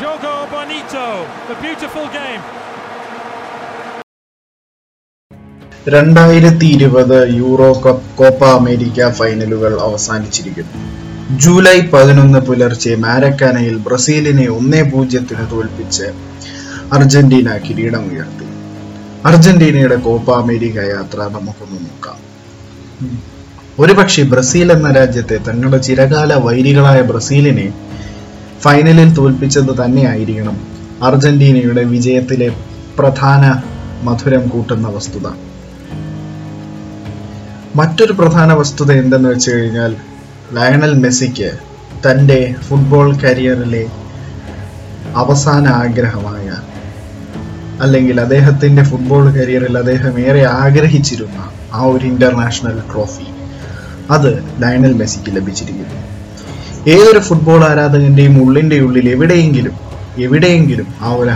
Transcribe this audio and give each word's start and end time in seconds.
Jogo 0.00 0.34
Bonito, 0.52 1.06
the 1.48 1.54
beautiful 1.62 2.04
game. 2.16 2.42
രണ്ടായിരത്തി 5.94 6.66
ഇരുപത് 6.76 7.18
Euro 7.40 7.68
cup 7.84 8.06
Copa 8.18 8.42
America 8.58 9.08
ഫൈനലുകൾ 9.18 9.72
അവസാനിച്ചിരിക്കുന്നു. 9.86 10.78
ജൂലൈ 11.42 11.76
പതിനൊന്ന് 11.94 12.40
പുലർച്ചെ 12.48 12.92
മാരക്കാനയിൽ 13.04 13.76
ബ്രസീലിനെ 13.88 14.46
ഒന്നേ 14.56 14.82
പൂജ്യത്തിന് 14.92 15.44
തോൽപ്പിച്ച് 15.52 16.08
അർജന്റീന 16.98 17.58
കിരീടമുയർത്തി. 17.66 18.48
അർജന്റീനയുടെ 19.30 20.00
കോപ്പ 20.08 20.30
അമേരിക്ക 20.44 20.88
യാത്ര 20.94 21.20
നമുക്കൊന്ന് 21.36 21.80
നോക്കാം. 21.86 22.18
ഒരുപക്ഷെ 23.82 24.24
ബ്രസീൽ 24.32 24.70
എന്ന 24.78 24.88
രാജ്യത്തെ 25.00 25.38
തങ്ങളുടെ 25.50 25.82
ചിരകാല 25.90 26.32
വൈരികളായ 26.48 27.00
ബ്രസീലിനെ 27.12 27.68
ഫൈനലിൽ 28.62 29.14
തോൽപ്പിച്ചത് 29.14 29.84
തന്നെയായിരിക്കണം 29.84 30.56
അർജന്റീനയുടെ 31.02 31.84
വിജയത്തിലെ 31.84 32.48
പ്രധാന 32.98 33.62
മധുരം 34.02 34.48
കൂട്ടുന്ന 34.48 34.88
വസ്തുത. 34.88 35.26
മറ്റൊരു 37.76 38.12
പ്രധാന 38.12 38.52
വസ്തുത 38.52 38.92
എന്തെന്ന് 38.92 39.28
വെച്ച് 39.28 39.50
കഴിഞ്ഞാൽ 39.50 39.96
ലയണൽ 40.52 40.94
മെസ്സിക്ക് 40.94 41.50
തന്റെ 42.06 42.54
ഫുട്ബോൾ 42.68 43.16
കരിയറിലെ 43.16 43.86
അവസാന 45.16 45.68
ആഗ്രഹമായ 45.68 46.48
അല്ലെങ്കിൽ 47.80 48.20
അദ്ദേഹത്തിന്റെ 48.20 48.82
ഫുട്ബോൾ 48.82 49.24
കരിയറിൽ 49.30 49.78
അദ്ദേഹം 49.78 50.20
ഏറെ 50.20 50.42
ആഗ്രഹിച്ചിരുന്ന 50.42 51.50
ആ 51.72 51.82
ഒരു 51.82 52.06
ഇന്റർനാഷണൽ 52.06 52.78
ട്രോഫി 52.92 53.28
അത് 54.10 54.30
ലയണൽ 54.62 54.92
മെസ്സിക്ക് 54.92 55.36
ലഭിച്ചിരിക്കുന്നു. 55.36 56.09
ഏതൊരു 56.86 57.18
ഫുട്ബോൾ 57.18 57.64
ആരാധകന്റെയും 57.64 58.42
ഉള്ളിന്റെ 58.44 58.80
ഉള്ളിൽ 58.80 59.08
എവിടെയെങ്കിലും 59.08 59.72
എവിടെയെങ്കിലും 60.18 60.94
ആ 61.00 61.12
ഒരു 61.12 61.30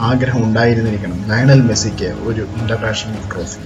ആഗ്രഹം 0.00 0.44
ഉണ്ടായിരുന്നിരിക്കണം. 0.44 1.24
ലയണൽ 1.28 1.62
മെസ്സിക്ക് 1.62 2.14
ഒരു 2.24 2.46
international 2.60 3.14
trophy 3.34 3.60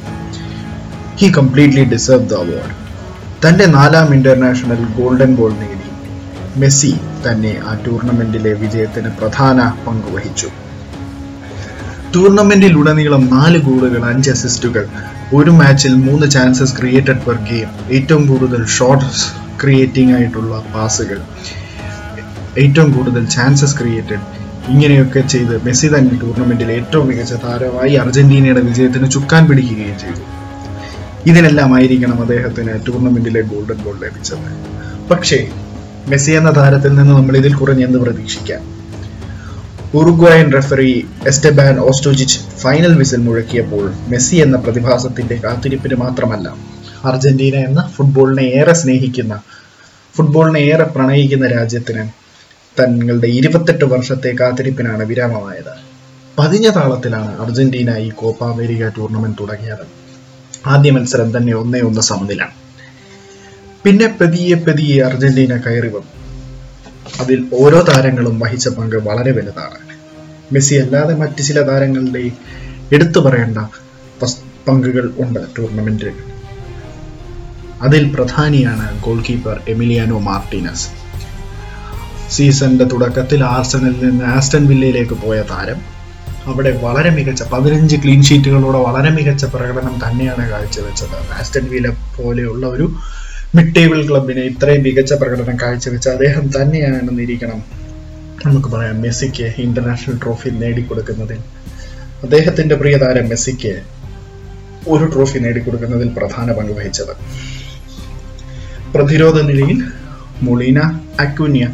he 1.16 1.32
completely 1.32 1.84
deserve 1.84 2.28
the 2.28 2.34
award 2.34 2.74
തന്റെ 3.46 3.66
നാലാം 3.66 4.14
ഇന്റർനാഷണൽ 4.14 4.84
ഗോൾഡൻ 4.98 5.36
ബോൾ 5.36 5.52
നേടി 5.52 5.90
മെസ്സി 6.60 6.96
തന്നെ 7.26 7.60
ആ 7.66 7.78
ടൂർണമെന്റിലെ 7.86 8.52
വിജയത്തിന് 8.52 9.08
പ്രധാന 9.08 9.72
പങ്ക് 9.86 10.16
വഹിച്ചു. 10.16 10.46
ടൂർണമെന്റിൽ 12.14 12.78
ഉടനീളം 12.78 13.26
നാല് 13.26 13.58
ഗോളുകൾ 13.58 14.04
അഞ്ച് 14.04 14.30
അസിസ്റ്റുകൾ 14.30 14.88
ഒരു 15.34 15.50
മാച്ചിൽ 15.50 15.94
മൂന്ന് 15.94 16.30
ചാൻസസ് 16.30 16.76
ക്രിയേറ്റഡ് 16.76 17.24
പെർ 17.26 17.34
ഗെയിം 17.34 17.92
ഏറ്റവും 17.92 18.26
കൂടുതൽ 18.26 18.66
ഷോട്ട്സ് 18.66 19.43
ക്രിയേറ്റിംഗ് 19.60 20.14
ആയിട്ടുള്ള 20.16 20.64
പാസുകൾ 20.74 21.20
ഏറ്റവും 22.58 22.92
കൂടുതൽ 22.92 23.26
ചാൻസസ് 23.26 23.78
ക്രിയേറ്റഡ് 23.78 24.24
ഇങ്ങനെയൊക്കെ 24.68 25.20
ചെയ്ത് 25.20 25.64
മെസ്സി 25.64 25.88
തന്നെ 25.88 26.20
ടൂർണമെന്റിൽ 26.22 26.72
ഏറ്റവും 26.72 27.06
മികച്ച 27.08 27.32
താരമായി 27.32 27.94
അർജന്റീനയുടെ 27.94 28.60
വിജയത്തിന് 28.60 29.10
ചുക്കാൻ 29.10 29.48
പിടിക്കുകയും 29.48 29.98
ചെയ്തു. 29.98 30.22
ഇതിനെല്ലാമായിരിക്കണം 31.26 32.20
അദ്ദേഹത്തിന് 32.20 32.72
ടൂർണമെന്റിലെ 32.86 33.40
ഗോൾഡൻ 33.40 33.78
ഗോൾ 33.84 33.96
ലഭിച്ചത്. 34.04 34.48
പക്ഷേ 35.10 35.48
മെസ്സി 36.08 36.32
എന്ന 36.32 36.50
താരത്തിൽ 36.50 36.94
നിന്ന് 36.94 37.14
നമ്മൾ 37.14 37.36
ഇതിൽ 37.36 37.54
കുറഞ്ഞെന്ന് 37.54 37.98
പ്രതീക്ഷിക്കാം. 37.98 38.62
Uruguayan 39.94 40.52
referee 40.52 41.06
Esteban 41.26 41.80
Ostojich 41.80 42.38
final 42.62 42.92
whistle 42.98 43.20
മുഴക്കിയപ്പോൾ 43.20 43.84
Messi 44.08 44.36
എന്ന 44.36 44.56
പ്രതിഭാസത്തിന്റെ 44.56 45.36
കാത്തിരിപ്പിന് 45.44 45.94
മാത്രമല്ല 45.94 46.48
അർജന്റീന 47.10 47.56
എന്ന 47.68 47.80
ഫുട്ബോളിനെ 47.94 48.44
ഏറെ 48.58 48.74
സ്നേഹിക്കുന്ന 48.80 49.34
ഫുട്ബോളിനെ 50.16 50.60
ഏറെ 50.72 50.84
പ്രണയിക്കുന്ന 50.84 51.46
രാജ്യത്തിന് 51.46 52.04
തങ്ങളുടെ 52.80 53.26
ഇരുപത്തെട്ട് 53.26 53.84
വർഷത്തെ 53.84 54.30
കാത്തിരിപ്പിനാണ് 54.40 55.02
വിരാമമായത്. 55.02 55.74
പതിഞ്ഞ 56.38 56.68
താളത്തിലാണ് 56.76 57.32
അർജന്റീന 57.42 57.90
ഈ 57.96 58.08
കോപ്പ 58.10 58.44
അമേരിക്ക 58.44 58.88
ടൂർണമെന്റ് 58.96 59.38
തുടങ്ങിയത്. 59.40 59.84
ആദ്യ 60.66 60.90
മത്സരം 60.90 61.36
തന്നെ 61.36 61.54
ഒന്നേ 61.54 61.80
ഒന്ന് 61.80 62.00
സമനില 62.00 62.42
പിന്നെ 63.84 64.06
പതിയെ 64.20 64.56
പതിയെ 64.56 64.98
അർജന്റീന 65.08 65.56
കയറി 65.56 65.90
വന്നു. 65.96 66.12
അതിൽ 67.22 67.40
ഓരോ 67.52 67.80
താരങ്ങളും 67.88 68.36
വഹിച്ച 68.40 68.68
പങ്ക് 68.68 68.96
വളരെ 69.08 69.32
വലുതാണ്. 69.32 69.80
മെസ്സി 70.52 70.74
അല്ലാതെ 70.76 71.14
മറ്റു 71.14 71.42
ചില 71.42 71.60
താരങ്ങളുടെ 71.68 72.22
എടുത്തു 72.94 73.20
പറയേണ്ട 73.20 73.58
പങ്കുകൾ 74.68 75.06
ഉണ്ട് 75.18 75.40
ടൂർണമെന്റിൽ 75.58 76.16
അതിൽ 77.82 78.14
പ്രധാനിയാണ് 78.14 79.02
ഗോൾ 79.02 79.22
കീപ്പർ 79.30 79.60
എമിലിയാനോ 79.68 80.18
മാർട്ടിനസ്. 80.18 80.88
സീസണിന്റെ 82.30 82.84
തുടക്കത്തിൽ 82.84 83.44
ആർസണലിൽ 83.44 84.08
നിന്ന് 84.08 84.24
ആസ്റ്റൺ 84.24 84.66
വില്ലയിലേക്ക് 84.66 85.12
പോയ 85.12 85.42
താരം. 85.42 85.94
അവിടെ 86.44 86.78
വളരെ 86.82 87.10
മികച്ച 87.10 87.42
പതിനഞ്ച് 87.42 87.96
ക്ലീൻ 87.96 88.22
ഷീറ്റുകളോടെ 88.22 88.78
വളരെ 88.78 89.10
മികച്ച 89.10 89.44
പ്രകടനം 89.44 90.00
തന്നെയാണ് 90.08 90.50
കാഴ്ചവെച്ചത്. 90.50 91.38
ആസ്റ്റൺ 91.40 91.68
വില്ല 91.70 91.88
പോലെയുള്ള 92.16 92.66
ഒരു 92.66 92.92
മിഡ് 93.54 93.74
ടേബിൾ 93.74 94.08
ക്ലബിന് 94.08 94.40
ഇത്രയും 94.40 94.82
മികച്ച 94.82 95.12
പ്രകടനം 95.12 95.56
കാഴ്ചവെച്ച 95.56 96.08
അദ്ദേഹം 96.08 96.62
തന്നെയാണ് 96.62 97.08
നിരീക്കണം 97.12 97.62
നമുക്ക് 98.46 98.68
പറയാം 98.68 99.00
മെസ്സിക്ക് 99.00 99.54
ഇന്റർനാഷണൽ 99.58 100.18
ട്രോഫി 100.22 100.50
നേടിക്കൊടുക്കുന്നതിൽ. 100.50 101.38
അദ്ദേഹത്തിന്റെ 102.22 102.74
പ്രിയതാരം 102.74 103.28
മെസ്സിക്ക് 103.28 103.82
ഒരു 104.88 105.04
ട്രോഫി 105.04 105.38
നേടിക്കൊടുക്കുന്നതിൽ 105.38 106.08
പ്രധാന 106.08 106.52
പങ്ക് 106.52 106.72
വഹിച്ചത്. 106.72 107.16
പ്രതിരോധ 108.94 109.38
നിലയിൽ 109.40 109.78
മൊളീന 110.42 110.80
അക്വിനിയ 111.20 111.64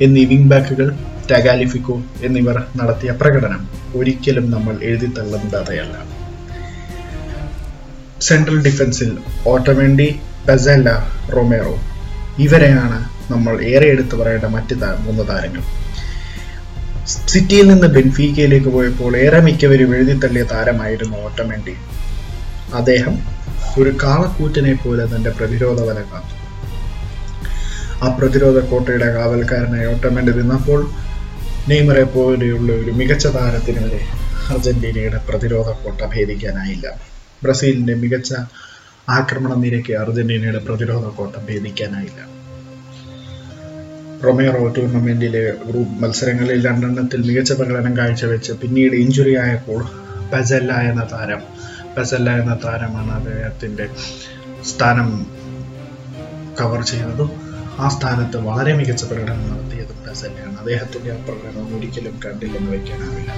എന്നീ 0.00 0.22
വിംഗ് 0.24 0.50
ബാക്കുകൾ 0.50 0.88
ടഗാലിഫിക്കോ 1.30 1.96
എന്നിവർ 2.22 2.56
നടത്തിയ 2.76 3.10
പ്രകടനം 3.20 3.62
ഒരിക്കലും 3.96 4.46
നമ്മൾ 4.50 4.74
എഴുതിത്തള്ളുന്നതയല്ല 4.82 5.96
സെൻട്രൽ 8.20 8.58
ഡിഫൻസിൽ 8.62 9.10
ഓട്ടോമെൻഡി 9.46 10.08
പെസല്ല 10.48 10.88
റൊമേറോ 11.36 11.74
ഇവരെയാണ് 12.38 12.98
നമ്മൾ 13.32 13.54
ഏറെ 13.72 13.86
എടുത്തു 13.86 14.14
പറയേണ്ട 14.16 14.46
മറ്റ് 14.56 14.74
മൂന്ന് 15.06 15.24
താരങ്ങൾ. 15.28 15.62
സിറ്റിയിൽ 17.28 17.66
നിന്ന് 17.68 17.88
ബെൻഫീക്കയിലേക്ക് 17.96 18.68
പോയപ്പോൾ 18.68 19.12
ഏറെ 19.16 19.40
മിക്കവരും 19.40 19.94
എഴുതിത്തള്ളിയ 19.96 20.44
താരമായിരുന്നു 20.52 21.16
ഓട്ടോമെൻഡി 21.26 21.74
അദ്ദേഹം 22.74 23.16
ഒരു 23.80 23.90
കാളക്കൂറ്റനെ 24.02 24.74
പോലെ 24.84 25.04
തന്റെ 25.04 25.30
പ്രതിരോധ 25.30 25.80
വല 25.88 26.00
കാത്തു. 26.12 26.34
ആ 28.04 28.08
പ്രതിരോധ 28.18 28.58
കോട്ടയുടെ 28.60 29.08
കാവൽക്കാരനായി 29.14 29.86
ഓട്ടോമെന്റ് 29.86 30.38
നിന്നപ്പോൾ 30.38 30.80
നെയ്മറെ 31.68 32.04
പോലെയുള്ള 32.04 32.72
ഒരു 32.72 32.90
മികച്ച 32.90 33.26
താരത്തിന് 33.26 33.80
വരെ 33.84 34.00
അർജന്റീനയുടെ 34.52 35.18
പ്രതിരോധ 35.28 35.68
കോട്ട 35.82 36.00
ഭേദിക്കാനായില്ല. 36.14 36.86
ബ്രസീലിന്റെ 37.42 37.94
മികച്ച 37.94 38.32
ആക്രമണ 39.08 39.52
നിരക്ക് 39.54 39.92
അർജന്റീനയുടെ 39.92 40.58
പ്രതിരോധ 40.58 41.06
കോട്ട 41.08 41.36
ഭേദിക്കാനായില്ല. 41.48 42.20
റൊമേറോ 44.24 44.68
ടൂർണമെന്റിലെ 44.68 45.44
ഗ്രൂപ്പ് 45.68 46.02
മത്സരങ്ങളിൽ 46.02 46.66
രണ്ടെണ്ണത്തിൽ 46.66 47.20
മികച്ച 47.28 47.52
പ്രകടനം 47.52 47.98
കാഴ്ചവെച്ച് 47.98 48.52
പിന്നീട് 48.52 48.96
ഇഞ്ചുറി 48.96 49.34
ആയപ്പോൾ 49.34 49.80
പസല്ല 50.32 50.72
എന്ന 50.72 51.02
താരം 51.12 51.42
പസല്ല 51.96 52.30
എന്ന 52.30 52.54
താരമാണ് 52.64 53.12
അദ്ദേഹത്തിന്റെ 53.12 53.86
സ്ഥാനം 54.72 55.08
കവർ 56.60 56.80
ചെയ്തതും 56.82 57.30
ആ 57.84 57.88
സ്ഥാനത്ത് 57.88 58.36
വളരെ 58.48 58.72
മികച്ച 58.78 59.04
പ്രകടനം 59.04 59.44
നടത്തിയത് 59.50 59.92
പസല്ലയാണ് 60.06 60.56
അദ്ദേഹത്തിന്റെ 60.58 61.10
ആ 61.12 61.18
പ്രകടനം 61.28 61.68
ഒരിക്കലും 61.76 62.14
കണ്ടില്ലെന്ന് 62.24 62.70
വയ്ക്കാനാവില്ല. 62.72 63.30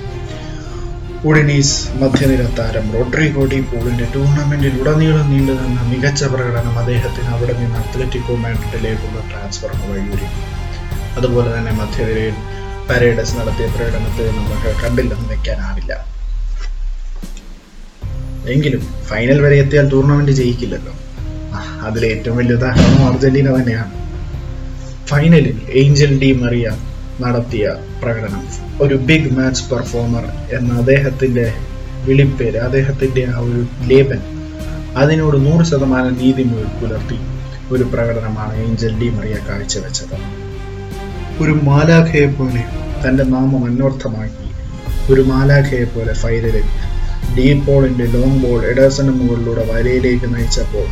ഉഡിനീസ് 1.31 1.77
മധ്യനിര 2.01 2.45
താരം 2.59 2.87
റോഡ്രിഗോ 2.95 3.43
ഡി 3.53 3.59
പോളിന്റെ 3.61 4.07
ടൂർണമെന്റിൽ 4.15 4.75
ഉടനീളം 4.81 5.27
നീണ്ടു 5.33 5.53
നിന്ന 5.53 5.83
മികച്ച 5.83 6.25
പ്രകടനം 6.25 6.79
അദ്ദേഹത്തിന് 6.79 7.29
അവിടെ 7.35 7.53
നിന്ന് 7.53 7.79
അത്ലറ്റിക്കോ 7.79 8.37
മാഡ്രിഡിലേക്കുള്ള 8.37 9.21
ട്രാൻസ്ഫറിന് 9.31 9.87
വഴിയൊരുക്കി 9.93 10.43
അതുപോലെ 11.17 11.59
തന്നെ 11.59 11.73
മധ്യനിരയിൽ 11.73 12.37
പരേഡസ് 12.89 13.37
നടത്തിയ 13.37 13.67
പ്രകടനത്തെ 13.67 14.27
നമുക്ക് 14.39 14.73
കണ്ടില്ലെന്ന് 14.83 15.29
വെക്കാനാവില്ല 15.33 15.93
എങ്കിലും 18.55 18.83
ഫൈനൽ 19.09 19.41
വരെ 19.41 19.57
എത്തിയാൽ 19.57 19.89
ടൂർണമെന്റ് 19.89 20.33
ജയിക്കില്ലല്ലോ. 20.33 20.93
അതിലേറ്റവും 21.87 22.37
വലിയ 22.37 22.55
ഉദാഹരണം 22.55 23.03
അർജന്റീന 23.07 23.49
തന്നെയാണ്. 23.59 23.93
ഫൈനലിൽ 25.13 25.57
ഏഞ്ചൽ 25.81 26.13
ഡി 26.19 26.29
മറിയ 26.33 26.67
നടത്തിയ 27.21 27.65
പ്രകടനം. 28.03 28.45
ഒരു 28.81 28.95
ബിഗ് 29.09 29.33
മാച്ച് 29.39 29.65
പെർഫോമർ 29.71 30.25
എന്ന 30.57 30.71
അദ്ദേഹത്തിന്റെ 30.73 31.45
വിളിപ്പേര് 32.07 32.59
അദ്ദേഹത്തിന്റെ 32.59 33.23
ആ 33.35 33.39
ഒരു 33.39 33.61
ലേബൻ 33.91 34.21
അതിനോട് 34.97 35.37
നൂറ് 35.47 35.65
ശതമാനം 35.71 36.15
നീതി 36.23 36.45
പുലർത്തി 36.81 37.19
ഒരു 37.71 37.85
പ്രകടനമാണ് 37.85 38.55
ഏഞ്ചൽ 38.65 38.93
ഡി 39.01 39.09
മറിയ 39.09 39.37
കാഴ്ചവെച്ചത്. 39.49 40.17
ഒരു 41.41 41.53
മാലാഖയെ 41.69 42.27
പോലെ 42.39 42.63
തന്റെ 43.05 43.25
നാമം 43.25 43.65
അന്വർത്ഥമാക്കി 43.65 44.49
ഒരു 45.13 45.23
മാലാഖയെ 45.23 45.85
പോലെ 45.85 46.13
ഫൈനലിൽ 46.13 46.67
ഡി 47.37 47.49
പോളിന്റെ 47.67 48.05
ലോങ് 48.05 48.43
ബോൾ 48.45 48.61
എഡേഴ്സന് 48.65 49.11
മുകളിലൂടെ 49.11 49.65
വലയിലേക്ക് 49.73 50.35
നയിച്ചപ്പോൾ 50.35 50.89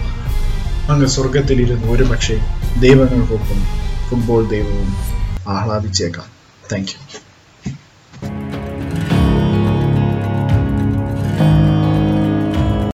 അങ്ങ് 0.93 1.07
സ്വർഗത്തിലിരുന്ന് 1.07 1.89
ഒരു 1.89 2.03
പക്ഷേ 2.03 2.37
ദൈവങ്ങൾക്കൊപ്പം 2.81 3.61
ഫുട്ബോൾ 4.11 4.49
ദൈവവും 4.49 4.89
ആഹ്ലാദിച്ചേക്കാം. 5.49 6.29
Thank 6.73 6.89
you 6.89 7.30